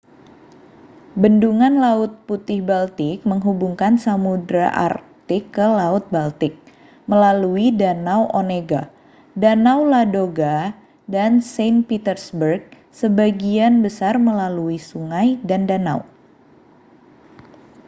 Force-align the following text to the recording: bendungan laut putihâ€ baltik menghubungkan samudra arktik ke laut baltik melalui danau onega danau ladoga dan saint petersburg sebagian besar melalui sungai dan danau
bendungan 1.21 1.73
laut 1.85 2.11
putihâ€ 2.27 2.65
baltik 2.69 3.19
menghubungkan 3.31 3.93
samudra 4.05 4.65
arktik 4.87 5.43
ke 5.55 5.61
laut 5.79 6.03
baltik 6.15 6.53
melalui 7.09 7.67
danau 7.81 8.21
onega 8.39 8.83
danau 9.43 9.79
ladoga 9.93 10.57
dan 11.13 11.31
saint 11.53 11.79
petersburg 11.89 12.61
sebagian 12.99 13.73
besar 13.85 14.13
melalui 14.27 14.77
sungai 14.89 15.27
dan 15.49 15.61
danau 15.69 15.99